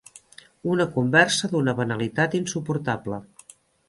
[0.75, 3.21] Una conversa d'una banalitat insuportable.